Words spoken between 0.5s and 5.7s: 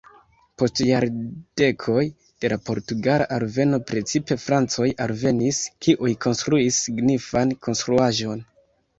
Post jardekoj de la portugala alveno precipe francoj alvenis,